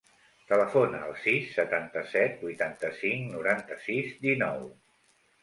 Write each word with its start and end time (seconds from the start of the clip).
Telefona 0.51 1.01
al 1.07 1.11
sis, 1.25 1.51
setanta-set, 1.57 2.41
vuitanta-cinc, 2.47 3.29
noranta-sis, 3.35 4.19
dinou. 4.27 4.67